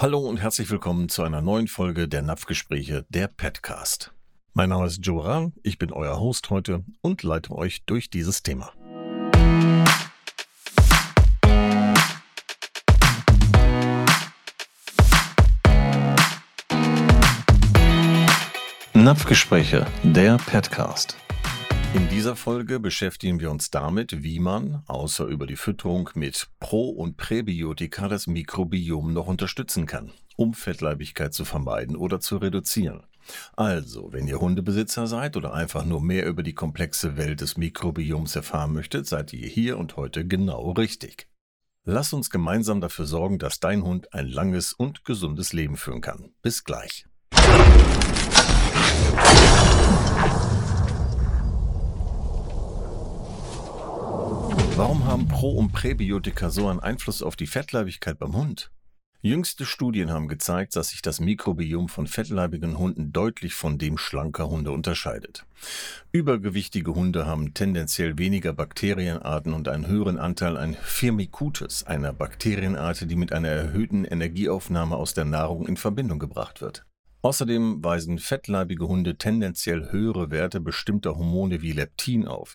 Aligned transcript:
Hallo 0.00 0.20
und 0.20 0.36
herzlich 0.36 0.70
willkommen 0.70 1.08
zu 1.08 1.24
einer 1.24 1.42
neuen 1.42 1.66
Folge 1.66 2.06
der 2.06 2.22
Napfgespräche, 2.22 3.04
der 3.08 3.26
Petcast. 3.26 4.12
Mein 4.54 4.68
Name 4.68 4.86
ist 4.86 5.04
Joe 5.04 5.24
Rahn, 5.24 5.54
ich 5.64 5.76
bin 5.76 5.92
euer 5.92 6.20
Host 6.20 6.50
heute 6.50 6.84
und 7.00 7.24
leite 7.24 7.50
euch 7.50 7.84
durch 7.84 8.08
dieses 8.08 8.44
Thema. 8.44 8.72
Napfgespräche, 18.94 19.84
der 20.04 20.36
Petcast. 20.36 21.16
In 21.94 22.06
dieser 22.10 22.36
Folge 22.36 22.80
beschäftigen 22.80 23.40
wir 23.40 23.50
uns 23.50 23.70
damit, 23.70 24.22
wie 24.22 24.40
man, 24.40 24.82
außer 24.86 25.24
über 25.24 25.46
die 25.46 25.56
Fütterung 25.56 26.10
mit 26.14 26.48
Pro- 26.60 26.90
und 26.90 27.16
Präbiotika, 27.16 28.08
das 28.08 28.26
Mikrobiom 28.26 29.14
noch 29.14 29.26
unterstützen 29.26 29.86
kann, 29.86 30.12
um 30.36 30.52
Fettleibigkeit 30.52 31.32
zu 31.32 31.46
vermeiden 31.46 31.96
oder 31.96 32.20
zu 32.20 32.36
reduzieren. 32.36 33.04
Also, 33.56 34.12
wenn 34.12 34.28
ihr 34.28 34.38
Hundebesitzer 34.38 35.06
seid 35.06 35.36
oder 35.36 35.54
einfach 35.54 35.86
nur 35.86 36.02
mehr 36.02 36.26
über 36.26 36.42
die 36.42 36.54
komplexe 36.54 37.16
Welt 37.16 37.40
des 37.40 37.56
Mikrobioms 37.56 38.36
erfahren 38.36 38.74
möchtet, 38.74 39.06
seid 39.06 39.32
ihr 39.32 39.48
hier 39.48 39.78
und 39.78 39.96
heute 39.96 40.26
genau 40.26 40.72
richtig. 40.72 41.26
Lass 41.84 42.12
uns 42.12 42.28
gemeinsam 42.28 42.82
dafür 42.82 43.06
sorgen, 43.06 43.38
dass 43.38 43.60
dein 43.60 43.82
Hund 43.82 44.12
ein 44.12 44.28
langes 44.28 44.74
und 44.74 45.06
gesundes 45.06 45.54
Leben 45.54 45.78
führen 45.78 46.02
kann. 46.02 46.32
Bis 46.42 46.64
gleich. 46.64 47.06
Warum 54.78 55.06
haben 55.06 55.26
Pro- 55.26 55.56
und 55.56 55.72
Präbiotika 55.72 56.50
so 56.50 56.68
einen 56.68 56.78
Einfluss 56.78 57.20
auf 57.20 57.34
die 57.34 57.48
Fettleibigkeit 57.48 58.16
beim 58.16 58.36
Hund? 58.36 58.70
Jüngste 59.20 59.66
Studien 59.66 60.12
haben 60.12 60.28
gezeigt, 60.28 60.76
dass 60.76 60.90
sich 60.90 61.02
das 61.02 61.18
Mikrobiom 61.18 61.88
von 61.88 62.06
fettleibigen 62.06 62.78
Hunden 62.78 63.12
deutlich 63.12 63.54
von 63.54 63.78
dem 63.78 63.98
schlanker 63.98 64.48
Hunde 64.48 64.70
unterscheidet. 64.70 65.44
Übergewichtige 66.12 66.94
Hunde 66.94 67.26
haben 67.26 67.54
tendenziell 67.54 68.18
weniger 68.18 68.52
Bakterienarten 68.52 69.52
und 69.52 69.66
einen 69.66 69.88
höheren 69.88 70.16
Anteil 70.16 70.56
an 70.56 70.74
Firmicutes, 70.80 71.84
einer 71.84 72.12
Bakterienart, 72.12 73.10
die 73.10 73.16
mit 73.16 73.32
einer 73.32 73.48
erhöhten 73.48 74.04
Energieaufnahme 74.04 74.94
aus 74.94 75.12
der 75.12 75.24
Nahrung 75.24 75.66
in 75.66 75.76
Verbindung 75.76 76.20
gebracht 76.20 76.60
wird. 76.60 76.84
Außerdem 77.22 77.82
weisen 77.82 78.20
fettleibige 78.20 78.86
Hunde 78.86 79.18
tendenziell 79.18 79.90
höhere 79.90 80.30
Werte 80.30 80.60
bestimmter 80.60 81.16
Hormone 81.16 81.62
wie 81.62 81.72
Leptin 81.72 82.28
auf, 82.28 82.54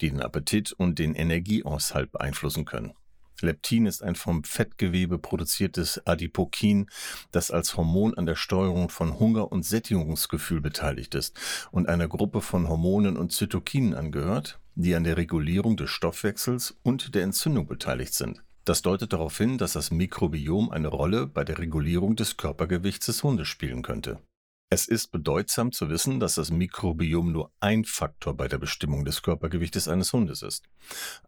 die 0.00 0.10
den 0.10 0.20
Appetit 0.20 0.72
und 0.72 0.98
den 0.98 1.14
Energieaushalt 1.14 2.12
beeinflussen 2.12 2.64
können. 2.64 2.94
Leptin 3.40 3.86
ist 3.86 4.02
ein 4.02 4.14
vom 4.14 4.44
Fettgewebe 4.44 5.18
produziertes 5.18 6.04
Adipokin, 6.06 6.88
das 7.32 7.50
als 7.50 7.76
Hormon 7.76 8.14
an 8.14 8.26
der 8.26 8.36
Steuerung 8.36 8.88
von 8.88 9.18
Hunger 9.18 9.50
und 9.50 9.64
Sättigungsgefühl 9.64 10.60
beteiligt 10.60 11.14
ist 11.14 11.38
und 11.70 11.88
einer 11.88 12.08
Gruppe 12.08 12.40
von 12.40 12.68
Hormonen 12.68 13.16
und 13.16 13.32
Zytokinen 13.32 13.94
angehört, 13.94 14.60
die 14.74 14.94
an 14.94 15.04
der 15.04 15.16
Regulierung 15.16 15.76
des 15.76 15.90
Stoffwechsels 15.90 16.76
und 16.82 17.14
der 17.14 17.22
Entzündung 17.22 17.66
beteiligt 17.66 18.14
sind. 18.14 18.42
Das 18.64 18.82
deutet 18.82 19.12
darauf 19.12 19.36
hin, 19.36 19.58
dass 19.58 19.74
das 19.74 19.90
Mikrobiom 19.90 20.70
eine 20.70 20.88
Rolle 20.88 21.26
bei 21.26 21.44
der 21.44 21.58
Regulierung 21.58 22.16
des 22.16 22.38
Körpergewichts 22.38 23.06
des 23.06 23.22
Hundes 23.22 23.46
spielen 23.46 23.82
könnte. 23.82 24.20
Es 24.74 24.88
ist 24.88 25.12
bedeutsam 25.12 25.70
zu 25.70 25.88
wissen, 25.88 26.18
dass 26.18 26.34
das 26.34 26.50
Mikrobiom 26.50 27.30
nur 27.30 27.52
ein 27.60 27.84
Faktor 27.84 28.34
bei 28.34 28.48
der 28.48 28.58
Bestimmung 28.58 29.04
des 29.04 29.22
Körpergewichtes 29.22 29.86
eines 29.86 30.12
Hundes 30.12 30.42
ist. 30.42 30.64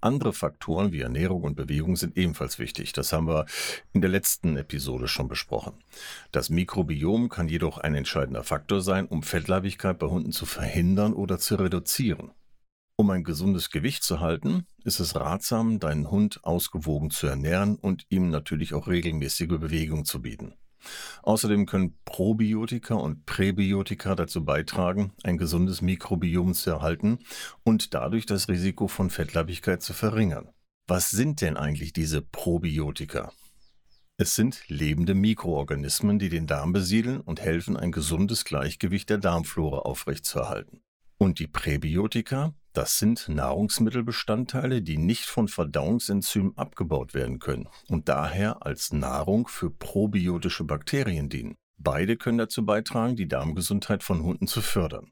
Andere 0.00 0.32
Faktoren 0.32 0.90
wie 0.90 1.02
Ernährung 1.02 1.44
und 1.44 1.54
Bewegung 1.54 1.94
sind 1.94 2.16
ebenfalls 2.16 2.58
wichtig. 2.58 2.92
Das 2.92 3.12
haben 3.12 3.28
wir 3.28 3.46
in 3.92 4.00
der 4.00 4.10
letzten 4.10 4.56
Episode 4.56 5.06
schon 5.06 5.28
besprochen. 5.28 5.74
Das 6.32 6.50
Mikrobiom 6.50 7.28
kann 7.28 7.48
jedoch 7.48 7.78
ein 7.78 7.94
entscheidender 7.94 8.42
Faktor 8.42 8.80
sein, 8.80 9.06
um 9.06 9.22
Fettleibigkeit 9.22 10.00
bei 10.00 10.08
Hunden 10.08 10.32
zu 10.32 10.44
verhindern 10.44 11.12
oder 11.14 11.38
zu 11.38 11.54
reduzieren. 11.54 12.32
Um 12.96 13.10
ein 13.10 13.22
gesundes 13.22 13.70
Gewicht 13.70 14.02
zu 14.02 14.18
halten, 14.18 14.66
ist 14.82 14.98
es 14.98 15.14
ratsam, 15.14 15.78
deinen 15.78 16.10
Hund 16.10 16.40
ausgewogen 16.42 17.10
zu 17.10 17.28
ernähren 17.28 17.76
und 17.76 18.06
ihm 18.08 18.28
natürlich 18.28 18.74
auch 18.74 18.88
regelmäßige 18.88 19.46
Bewegung 19.46 20.04
zu 20.04 20.20
bieten. 20.20 20.56
Außerdem 21.22 21.66
können 21.66 21.98
Probiotika 22.04 22.94
und 22.94 23.26
Präbiotika 23.26 24.14
dazu 24.14 24.44
beitragen, 24.44 25.12
ein 25.22 25.38
gesundes 25.38 25.82
Mikrobiom 25.82 26.54
zu 26.54 26.70
erhalten 26.70 27.18
und 27.64 27.94
dadurch 27.94 28.26
das 28.26 28.48
Risiko 28.48 28.88
von 28.88 29.10
Fettleibigkeit 29.10 29.82
zu 29.82 29.92
verringern. 29.92 30.48
Was 30.88 31.10
sind 31.10 31.40
denn 31.40 31.56
eigentlich 31.56 31.92
diese 31.92 32.22
Probiotika? 32.22 33.32
Es 34.18 34.34
sind 34.34 34.62
lebende 34.68 35.14
Mikroorganismen, 35.14 36.18
die 36.18 36.30
den 36.30 36.46
Darm 36.46 36.72
besiedeln 36.72 37.20
und 37.20 37.40
helfen, 37.40 37.76
ein 37.76 37.92
gesundes 37.92 38.44
Gleichgewicht 38.44 39.10
der 39.10 39.18
Darmflora 39.18 39.80
aufrechtzuerhalten. 39.80 40.80
Und 41.18 41.38
die 41.38 41.46
Präbiotika, 41.46 42.54
das 42.76 42.98
sind 42.98 43.28
Nahrungsmittelbestandteile, 43.28 44.82
die 44.82 44.98
nicht 44.98 45.24
von 45.24 45.48
Verdauungsenzymen 45.48 46.58
abgebaut 46.58 47.14
werden 47.14 47.38
können 47.38 47.68
und 47.88 48.10
daher 48.10 48.66
als 48.66 48.92
Nahrung 48.92 49.48
für 49.48 49.70
probiotische 49.70 50.64
Bakterien 50.64 51.30
dienen. 51.30 51.56
Beide 51.78 52.16
können 52.16 52.38
dazu 52.38 52.66
beitragen, 52.66 53.16
die 53.16 53.28
Darmgesundheit 53.28 54.02
von 54.02 54.22
Hunden 54.22 54.46
zu 54.46 54.60
fördern. 54.60 55.10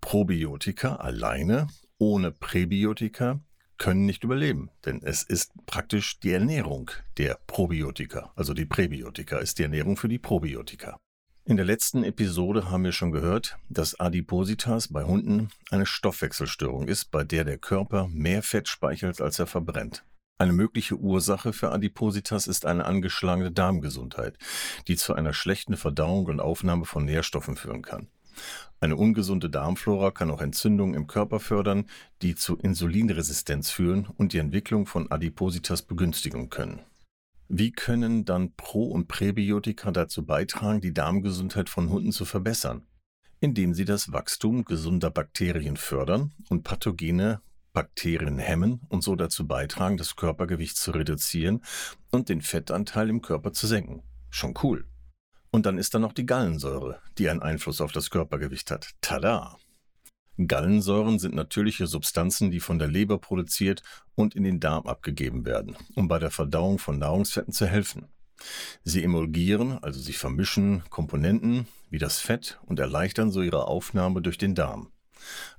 Probiotika 0.00 0.96
alleine 0.96 1.66
ohne 1.98 2.30
Präbiotika 2.30 3.40
können 3.76 4.06
nicht 4.06 4.22
überleben, 4.22 4.70
denn 4.84 5.00
es 5.02 5.24
ist 5.24 5.52
praktisch 5.66 6.20
die 6.20 6.30
Ernährung 6.30 6.92
der 7.18 7.38
Probiotika, 7.48 8.32
also 8.36 8.54
die 8.54 8.66
Präbiotika 8.66 9.38
ist 9.38 9.58
die 9.58 9.64
Ernährung 9.64 9.96
für 9.96 10.08
die 10.08 10.18
Probiotika. 10.20 10.98
In 11.46 11.58
der 11.58 11.66
letzten 11.66 12.04
Episode 12.04 12.70
haben 12.70 12.84
wir 12.84 12.92
schon 12.92 13.12
gehört, 13.12 13.58
dass 13.68 14.00
Adipositas 14.00 14.88
bei 14.88 15.04
Hunden 15.04 15.50
eine 15.70 15.84
Stoffwechselstörung 15.84 16.88
ist, 16.88 17.10
bei 17.10 17.22
der 17.22 17.44
der 17.44 17.58
Körper 17.58 18.08
mehr 18.08 18.42
Fett 18.42 18.66
speichert, 18.66 19.20
als 19.20 19.38
er 19.38 19.46
verbrennt. 19.46 20.06
Eine 20.38 20.54
mögliche 20.54 20.96
Ursache 20.96 21.52
für 21.52 21.70
Adipositas 21.70 22.46
ist 22.46 22.64
eine 22.64 22.86
angeschlagene 22.86 23.52
Darmgesundheit, 23.52 24.38
die 24.88 24.96
zu 24.96 25.12
einer 25.12 25.34
schlechten 25.34 25.76
Verdauung 25.76 26.24
und 26.26 26.40
Aufnahme 26.40 26.86
von 26.86 27.04
Nährstoffen 27.04 27.56
führen 27.56 27.82
kann. 27.82 28.08
Eine 28.80 28.96
ungesunde 28.96 29.50
Darmflora 29.50 30.12
kann 30.12 30.30
auch 30.30 30.40
Entzündungen 30.40 30.94
im 30.94 31.06
Körper 31.06 31.40
fördern, 31.40 31.90
die 32.22 32.34
zu 32.34 32.56
Insulinresistenz 32.56 33.68
führen 33.68 34.08
und 34.16 34.32
die 34.32 34.38
Entwicklung 34.38 34.86
von 34.86 35.10
Adipositas 35.10 35.82
begünstigen 35.82 36.48
können. 36.48 36.80
Wie 37.48 37.72
können 37.72 38.24
dann 38.24 38.54
Pro- 38.54 38.90
und 38.90 39.06
Präbiotika 39.06 39.90
dazu 39.90 40.24
beitragen, 40.24 40.80
die 40.80 40.94
Darmgesundheit 40.94 41.68
von 41.68 41.90
Hunden 41.90 42.12
zu 42.12 42.24
verbessern? 42.24 42.86
Indem 43.40 43.74
sie 43.74 43.84
das 43.84 44.12
Wachstum 44.12 44.64
gesunder 44.64 45.10
Bakterien 45.10 45.76
fördern 45.76 46.32
und 46.48 46.62
pathogene 46.62 47.42
Bakterien 47.74 48.38
hemmen 48.38 48.80
und 48.88 49.02
so 49.02 49.16
dazu 49.16 49.46
beitragen, 49.46 49.96
das 49.96 50.16
Körpergewicht 50.16 50.76
zu 50.76 50.92
reduzieren 50.92 51.62
und 52.10 52.28
den 52.28 52.40
Fettanteil 52.40 53.10
im 53.10 53.20
Körper 53.20 53.52
zu 53.52 53.66
senken. 53.66 54.02
Schon 54.30 54.54
cool. 54.62 54.86
Und 55.50 55.66
dann 55.66 55.78
ist 55.78 55.94
da 55.94 55.98
noch 55.98 56.12
die 56.12 56.26
Gallensäure, 56.26 57.00
die 57.18 57.28
einen 57.28 57.42
Einfluss 57.42 57.80
auf 57.80 57.92
das 57.92 58.10
Körpergewicht 58.10 58.70
hat. 58.70 58.90
Tada! 59.00 59.56
Gallensäuren 60.36 61.18
sind 61.18 61.34
natürliche 61.34 61.86
Substanzen, 61.86 62.50
die 62.50 62.60
von 62.60 62.78
der 62.78 62.88
Leber 62.88 63.18
produziert 63.18 63.82
und 64.14 64.34
in 64.34 64.42
den 64.42 64.60
Darm 64.60 64.86
abgegeben 64.86 65.44
werden, 65.44 65.76
um 65.94 66.08
bei 66.08 66.18
der 66.18 66.30
Verdauung 66.30 66.78
von 66.78 66.98
Nahrungsfetten 66.98 67.52
zu 67.52 67.66
helfen. 67.66 68.08
Sie 68.82 69.02
emulgieren, 69.02 69.78
also 69.82 70.00
sie 70.00 70.12
vermischen 70.12 70.82
Komponenten 70.90 71.68
wie 71.90 71.98
das 71.98 72.18
Fett 72.18 72.58
und 72.66 72.80
erleichtern 72.80 73.30
so 73.30 73.40
ihre 73.40 73.68
Aufnahme 73.68 74.20
durch 74.20 74.36
den 74.36 74.56
Darm. 74.56 74.90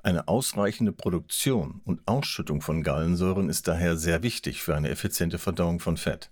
Eine 0.04 0.28
ausreichende 0.28 0.92
Produktion 0.92 1.82
und 1.86 2.02
Ausschüttung 2.06 2.62
von 2.62 2.84
Gallensäuren 2.84 3.50
ist 3.50 3.68
daher 3.68 3.98
sehr 3.98 4.22
wichtig 4.22 4.62
für 4.62 4.76
eine 4.76 4.90
effiziente 4.90 5.40
Verdauung 5.40 5.80
von 5.80 5.98
Fett. 5.98 6.30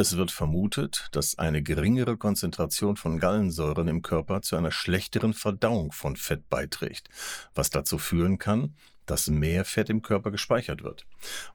Es 0.00 0.16
wird 0.16 0.30
vermutet, 0.30 1.08
dass 1.10 1.38
eine 1.38 1.60
geringere 1.60 2.16
Konzentration 2.16 2.96
von 2.96 3.18
Gallensäuren 3.18 3.88
im 3.88 4.00
Körper 4.00 4.42
zu 4.42 4.54
einer 4.54 4.70
schlechteren 4.70 5.34
Verdauung 5.34 5.90
von 5.90 6.14
Fett 6.14 6.48
beiträgt, 6.48 7.08
was 7.52 7.70
dazu 7.70 7.98
führen 7.98 8.38
kann, 8.38 8.76
dass 9.06 9.26
mehr 9.26 9.64
Fett 9.64 9.90
im 9.90 10.00
Körper 10.00 10.30
gespeichert 10.30 10.84
wird. 10.84 11.04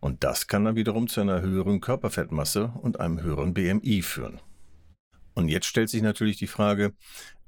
Und 0.01 0.25
das 0.25 0.47
kann 0.47 0.65
dann 0.65 0.75
wiederum 0.75 1.07
zu 1.07 1.21
einer 1.21 1.39
höheren 1.39 1.79
Körperfettmasse 1.79 2.73
und 2.81 2.99
einem 2.99 3.21
höheren 3.21 3.53
BMI 3.53 4.01
führen. 4.01 4.41
Und 5.33 5.47
jetzt 5.47 5.67
stellt 5.67 5.87
sich 5.87 6.01
natürlich 6.01 6.35
die 6.35 6.47
Frage, 6.47 6.91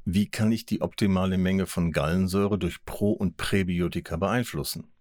wie 0.06 0.30
kann 0.30 0.54
ich 0.54 0.66
die 0.66 0.82
optimale 0.82 1.38
Menge 1.38 1.66
von 1.66 1.92
Gallensäure 1.92 2.58
durch 2.58 2.86
Pro- 2.86 3.12
und 3.12 3.36
Präbiotika 3.36 4.16
beeinflussen? 4.16 4.95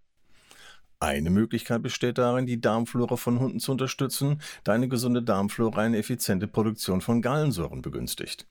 Eine 1.00 1.30
Möglichkeit 1.30 1.82
besteht 1.82 2.18
darin, 2.18 2.46
die 2.46 2.60
Darmflora 2.60 3.16
von 3.16 3.38
Hunden 3.38 3.60
zu 3.60 3.72
unterstützen, 3.72 4.40
da 4.62 4.72
eine 4.72 4.88
gesunde 4.88 5.22
Darmflora 5.22 5.82
eine 5.82 5.98
effiziente 5.98 6.46
Produktion 6.46 7.00
von 7.00 7.20
Gallensäuren 7.20 7.82
begünstigt. 7.82 8.46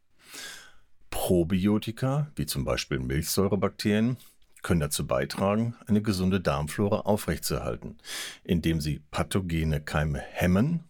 Probiotika, 1.10 2.32
wie 2.36 2.46
zum 2.46 2.66
Beispiel 2.66 3.00
Milchsäurebakterien, 3.00 4.18
können 4.62 4.80
dazu 4.80 5.06
beitragen, 5.06 5.76
eine 5.88 6.02
gesunde 6.02 6.40
Darmflora 6.40 7.02
aufrechtzuerhalten, 7.02 7.98
indem 8.44 8.82
sie 8.82 9.02
pathogene 9.12 9.82
Keime 9.82 10.20
hemmen 10.20 10.86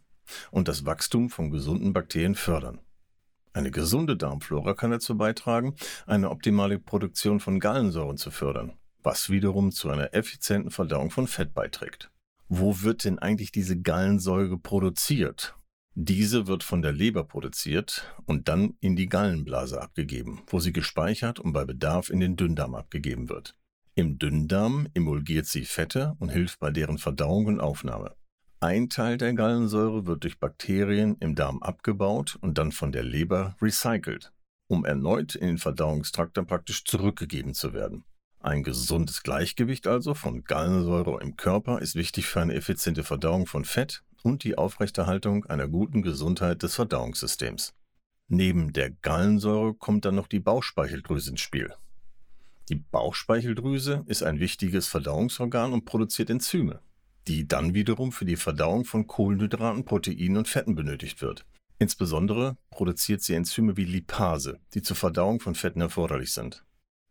und 0.51 0.67
das 0.67 0.85
Wachstum 0.85 1.29
von 1.29 1.51
gesunden 1.51 1.91
Bakterien 1.91 2.35
fördern. 2.35 2.79
Eine 3.51 3.71
gesunde 3.71 4.15
Darmflora 4.15 4.73
kann 4.73 4.91
dazu 4.91 5.17
beitragen, 5.17 5.75
eine 6.07 6.29
optimale 6.29 6.79
Produktion 6.79 7.39
von 7.39 7.59
Gallensäuren 7.59 8.17
zu 8.17 8.31
fördern, 8.31 8.73
was 9.03 9.29
wiederum 9.29 9.71
zu 9.71 9.89
einer 9.89 10.13
effizienten 10.13 10.71
Verdauung 10.71 11.11
von 11.11 11.27
Fett 11.27 11.53
beiträgt. 11.53 12.11
Wo 12.47 12.81
wird 12.81 13.03
denn 13.03 13.19
eigentlich 13.19 13.51
diese 13.51 13.79
Gallensäure 13.79 14.57
produziert? 14.57 15.55
Diese 15.95 16.47
wird 16.47 16.63
von 16.63 16.81
der 16.81 16.91
Leber 16.91 17.23
produziert 17.23 18.11
und 18.25 18.47
dann 18.47 18.75
in 18.79 18.95
die 18.95 19.07
Gallenblase 19.07 19.79
abgegeben, 19.79 20.41
wo 20.47 20.59
sie 20.59 20.73
gespeichert 20.73 21.39
und 21.39 21.53
bei 21.53 21.65
Bedarf 21.65 22.09
in 22.09 22.19
den 22.19 22.35
Dünndarm 22.35 22.73
abgegeben 22.73 23.29
wird. 23.29 23.55
Im 23.95 24.17
Dünndarm 24.17 24.87
emulgiert 24.95 25.45
sie 25.45 25.65
Fette 25.65 26.15
und 26.17 26.29
hilft 26.29 26.59
bei 26.59 26.71
deren 26.71 26.97
Verdauung 26.97 27.45
und 27.45 27.59
Aufnahme. 27.59 28.15
Ein 28.59 28.89
Teil 28.89 29.17
der 29.17 29.33
Gallensäure 29.33 30.07
wird 30.07 30.23
durch 30.23 30.39
Bakterien 30.39 31.15
im 31.19 31.35
Darm 31.35 31.61
abgebaut 31.61 32.37
und 32.41 32.57
dann 32.57 32.71
von 32.71 32.91
der 32.91 33.03
Leber 33.03 33.55
recycelt, 33.61 34.33
um 34.67 34.85
erneut 34.85 35.35
in 35.35 35.47
den 35.47 35.57
Verdauungstrakt 35.59 36.37
dann 36.37 36.47
praktisch 36.47 36.85
zurückgegeben 36.85 37.53
zu 37.53 37.73
werden. 37.73 38.03
Ein 38.43 38.61
gesundes 38.61 39.23
Gleichgewicht 39.23 39.87
also 39.87 40.13
von 40.13 40.43
Gallensäure 40.43 41.19
im 41.21 41.35
Körper 41.35 41.79
ist 41.79 41.95
wichtig 41.95 42.27
für 42.27 42.41
eine 42.41 42.53
effiziente 42.53 43.03
Verdauung 43.03 43.47
von 43.47 43.65
Fett 43.65 44.03
und 44.21 44.43
die 44.43 44.57
Aufrechterhaltung 44.57 45.45
einer 45.45 45.67
guten 45.67 46.03
Gesundheit 46.03 46.61
des 46.61 46.75
Verdauungssystems. 46.75 47.73
Neben 48.27 48.71
der 48.71 48.91
Gallensäure 48.91 49.73
kommt 49.73 50.05
dann 50.05 50.13
noch 50.15 50.27
die 50.27 50.39
Bauchspeicheldrüse 50.39 51.31
ins 51.31 51.41
Spiel. 51.41 51.73
Die 52.69 52.75
Bauchspeicheldrüse 52.75 54.03
ist 54.05 54.21
ein 54.21 54.39
wichtiges 54.39 54.87
Verdauungsorgan 54.87 55.73
und 55.73 55.85
produziert 55.85 56.29
Enzyme 56.29 56.79
die 57.27 57.47
dann 57.47 57.73
wiederum 57.73 58.11
für 58.11 58.25
die 58.25 58.35
Verdauung 58.35 58.85
von 58.85 59.07
Kohlenhydraten, 59.07 59.85
Proteinen 59.85 60.37
und 60.37 60.47
Fetten 60.47 60.75
benötigt 60.75 61.21
wird. 61.21 61.45
Insbesondere 61.79 62.57
produziert 62.69 63.21
sie 63.21 63.33
Enzyme 63.33 63.77
wie 63.77 63.85
Lipase, 63.85 64.59
die 64.73 64.81
zur 64.81 64.95
Verdauung 64.95 65.39
von 65.39 65.55
Fetten 65.55 65.81
erforderlich 65.81 66.31
sind. 66.31 66.63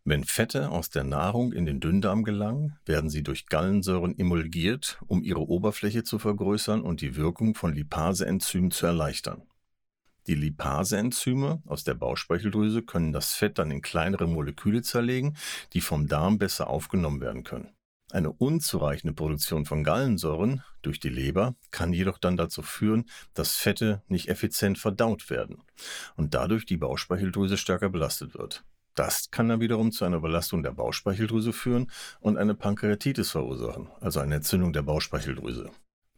Wenn 0.04 0.25
Fette 0.25 0.70
aus 0.70 0.90
der 0.90 1.04
Nahrung 1.04 1.52
in 1.52 1.64
den 1.64 1.78
Dünndarm 1.78 2.25
gelangen, 2.25 2.76
werden 2.84 3.08
sie 3.08 3.22
durch 3.22 3.46
Gallensäuren 3.46 4.19
emulgiert, 4.19 4.99
um 5.06 5.22
ihre 5.22 5.49
Oberfläche 5.49 6.02
zu 6.02 6.19
vergrößern 6.19 6.82
und 6.82 7.02
die 7.02 7.14
Wirkung 7.14 7.54
von 7.54 7.72
Lipaseenzymen 7.72 8.72
zu 8.72 8.87
erleichtern. 8.87 9.43
Die 10.26 10.34
Lipaseenzyme 10.34 11.62
aus 11.66 11.84
der 11.84 11.94
Bauchspeicheldrüse 11.94 12.82
können 12.82 13.12
das 13.12 13.34
Fett 13.34 13.58
dann 13.58 13.70
in 13.70 13.81
kleinere 13.81 14.26
Moleküle 14.26 14.82
zerlegen, 14.82 15.37
die 15.72 15.81
vom 15.81 16.08
Darm 16.08 16.37
besser 16.37 16.69
aufgenommen 16.69 17.20
werden 17.20 17.44
können. 17.44 17.70
Eine 18.10 18.32
unzureichende 18.32 19.14
Produktion 19.14 19.66
von 19.66 19.84
Gallensäuren 19.84 20.64
durch 20.82 20.98
die 20.98 21.10
Leber 21.10 21.55
kann 21.70 21.93
jedoch 21.93 22.19
dann 22.19 22.37
dazu 22.37 22.62
führen, 22.62 23.05
dass 23.34 23.55
Fette 23.55 24.02
nicht 24.08 24.28
effizient 24.28 24.78
verdaut 24.78 25.31
werden 25.31 25.62
und 26.16 26.34
dadurch 26.34 26.66
die 26.66 26.76
Bauchspeicheldrüse 26.76 27.56
stärker 27.56 27.88
belastet 27.88 28.34
wird. 28.34 28.64
Das 28.94 29.31
kann 29.31 29.49
dann 29.49 29.61
wiederum 29.61 29.91
zu 29.91 30.05
einer 30.05 30.21
Belastung 30.21 30.62
der 30.62 30.73
Bauchspeicheldrüse 30.73 31.53
führen 31.53 31.91
und 32.21 32.37
eine 32.37 32.55
Pankreatitis 32.55 33.31
verursachen, 33.31 33.89
also 34.00 34.21
eine 34.21 34.37
Entzündung 34.37 34.73
der 34.73 34.83
Bauchspeicheldrüse. 34.83 35.71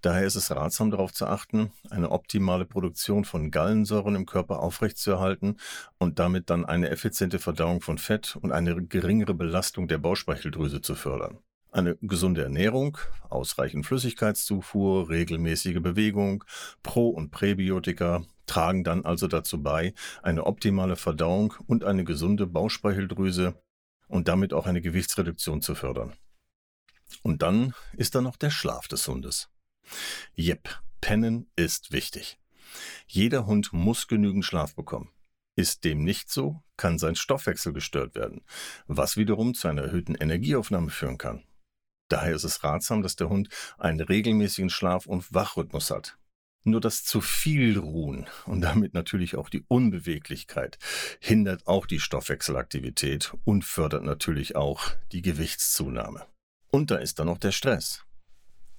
Daher 0.04 0.26
ist 0.26 0.34
es 0.34 0.50
ratsam 0.50 0.90
darauf 0.90 1.14
zu 1.14 1.26
achten, 1.26 1.72
eine 1.88 2.10
optimale 2.10 2.66
Produktion 2.66 3.24
von 3.24 3.50
Gallensäuren 3.50 4.16
im 4.16 4.26
Körper 4.26 4.58
aufrechtzuerhalten 4.58 5.56
und 5.98 6.18
damit 6.18 6.50
dann 6.50 6.66
eine 6.66 6.90
effiziente 6.90 7.38
Verdauung 7.38 7.80
von 7.80 7.96
Fett 7.96 8.36
und 8.36 8.52
eine 8.52 8.84
geringere 8.84 9.32
Belastung 9.32 9.88
der 9.88 9.96
Bauchspeicheldrüse 9.96 10.82
zu 10.82 10.94
fördern. 10.94 11.38
Eine 11.70 11.96
gesunde 12.02 12.42
Ernährung, 12.42 12.98
ausreichend 13.30 13.86
Flüssigkeitszufuhr, 13.86 15.08
regelmäßige 15.08 15.80
Bewegung, 15.80 16.44
Pro- 16.82 17.08
und 17.08 17.30
Präbiotika 17.30 18.24
tragen 18.54 18.84
dann 18.84 19.04
also 19.04 19.26
dazu 19.26 19.60
bei, 19.60 19.94
eine 20.22 20.46
optimale 20.46 20.94
Verdauung 20.94 21.54
und 21.66 21.82
eine 21.82 22.04
gesunde 22.04 22.46
Bauchspeicheldrüse 22.46 23.60
und 24.06 24.28
damit 24.28 24.52
auch 24.52 24.66
eine 24.66 24.80
Gewichtsreduktion 24.80 25.60
zu 25.60 25.74
fördern. 25.74 26.12
Und 27.22 27.42
dann 27.42 27.74
ist 27.94 28.14
da 28.14 28.20
noch 28.20 28.36
der 28.36 28.50
Schlaf 28.50 28.86
des 28.86 29.08
Hundes. 29.08 29.48
Jep, 30.34 30.68
Pennen 31.00 31.50
ist 31.56 31.90
wichtig. 31.90 32.38
Jeder 33.08 33.44
Hund 33.46 33.72
muss 33.72 34.06
genügend 34.06 34.44
Schlaf 34.44 34.76
bekommen. 34.76 35.10
Ist 35.56 35.82
dem 35.82 36.04
nicht 36.04 36.30
so, 36.30 36.62
kann 36.76 36.98
sein 36.98 37.16
Stoffwechsel 37.16 37.72
gestört 37.72 38.14
werden, 38.14 38.44
was 38.86 39.16
wiederum 39.16 39.54
zu 39.54 39.66
einer 39.66 39.82
erhöhten 39.82 40.14
Energieaufnahme 40.14 40.90
führen 40.90 41.18
kann. 41.18 41.42
Daher 42.08 42.36
ist 42.36 42.44
es 42.44 42.62
ratsam, 42.62 43.02
dass 43.02 43.16
der 43.16 43.30
Hund 43.30 43.48
einen 43.78 44.00
regelmäßigen 44.00 44.70
Schlaf- 44.70 45.06
und 45.06 45.34
Wachrhythmus 45.34 45.90
hat. 45.90 46.18
Nur 46.64 46.80
das 46.80 47.04
zu 47.04 47.20
viel 47.20 47.78
Ruhen 47.78 48.26
und 48.46 48.62
damit 48.62 48.94
natürlich 48.94 49.36
auch 49.36 49.48
die 49.48 49.64
Unbeweglichkeit 49.68 50.78
hindert 51.20 51.66
auch 51.66 51.86
die 51.86 52.00
Stoffwechselaktivität 52.00 53.34
und 53.44 53.64
fördert 53.64 54.02
natürlich 54.02 54.56
auch 54.56 54.90
die 55.12 55.22
Gewichtszunahme. 55.22 56.26
Und 56.70 56.90
da 56.90 56.96
ist 56.96 57.18
dann 57.18 57.26
noch 57.26 57.38
der 57.38 57.52
Stress. 57.52 58.04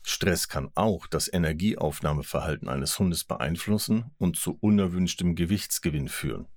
Stress 0.01 0.47
kann 0.47 0.71
auch 0.75 1.07
das 1.07 1.31
Energieaufnahmeverhalten 1.31 2.67
eines 2.67 2.97
Hundes 2.99 3.23
beeinflussen 3.23 4.11
und 4.17 4.35
zu 4.35 4.57
unerwünschtem 4.59 5.35
Gewichtsgewinn 5.35 6.09
führen 6.09 6.47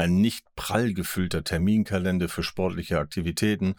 ein 0.00 0.22
nicht 0.22 0.46
prall 0.56 0.94
gefüllter 0.94 1.44
Terminkalender 1.44 2.30
für 2.30 2.42
sportliche 2.42 2.98
Aktivitäten 2.98 3.74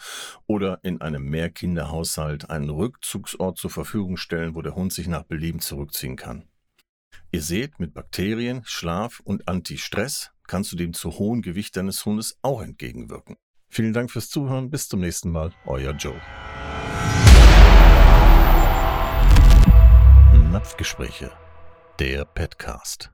oder 0.46 0.80
in 0.84 1.02
einem 1.02 1.24
Mehrkinderhaushalt 1.24 2.48
einen 2.52 2.70
Rückzugsort 2.70 3.58
zur 3.58 3.72
Verfügung 3.72 4.18
stellen, 4.18 4.54
wo 4.54 4.62
der 4.62 4.76
Hund 4.76 4.94
sich 4.94 5.08
nach 5.08 5.24
Belieben 5.24 5.62
zurückziehen 5.62 6.18
kann. 6.18 6.48
Ihr 7.34 7.42
seht, 7.42 7.80
mit 7.80 7.94
Bakterien, 7.94 8.62
Schlaf 8.66 9.22
und 9.24 9.48
Anti-Stress 9.48 10.32
kannst 10.48 10.74
du 10.74 10.76
dem 10.76 10.94
zu 10.94 11.18
hohen 11.18 11.42
Gewicht 11.42 11.78
deines 11.78 12.06
Hundes 12.06 12.38
auch 12.42 12.62
entgegenwirken. 12.62 13.38
Vielen 13.70 13.94
Dank 13.94 14.12
fürs 14.12 14.30
Zuhören, 14.30 14.70
bis 14.70 14.90
zum 14.90 15.00
nächsten 15.00 15.32
Mal, 15.32 15.54
euer 15.66 15.94
Joe. 15.94 16.20
Napfgespräche, 20.52 21.32
der 22.00 22.26
Petcast. 22.26 23.14